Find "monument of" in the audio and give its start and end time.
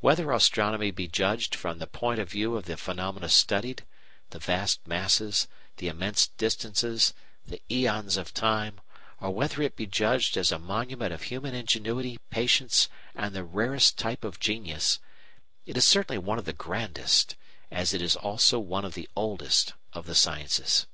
10.58-11.22